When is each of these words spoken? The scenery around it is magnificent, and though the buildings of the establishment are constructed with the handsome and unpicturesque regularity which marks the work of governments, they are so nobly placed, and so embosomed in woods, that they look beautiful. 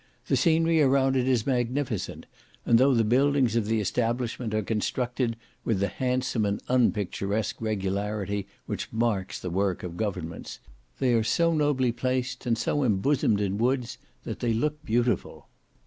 The 0.25 0.35
scenery 0.35 0.81
around 0.81 1.15
it 1.15 1.27
is 1.27 1.45
magnificent, 1.45 2.25
and 2.65 2.79
though 2.79 2.95
the 2.95 3.03
buildings 3.03 3.55
of 3.55 3.67
the 3.67 3.79
establishment 3.79 4.51
are 4.51 4.63
constructed 4.63 5.37
with 5.63 5.79
the 5.79 5.89
handsome 5.89 6.43
and 6.43 6.59
unpicturesque 6.67 7.61
regularity 7.61 8.47
which 8.65 8.91
marks 8.91 9.39
the 9.39 9.51
work 9.51 9.83
of 9.83 9.97
governments, 9.97 10.59
they 10.97 11.13
are 11.13 11.21
so 11.23 11.53
nobly 11.53 11.91
placed, 11.91 12.47
and 12.47 12.57
so 12.57 12.83
embosomed 12.83 13.41
in 13.41 13.59
woods, 13.59 13.99
that 14.23 14.39
they 14.39 14.53
look 14.53 14.83
beautiful. 14.83 15.47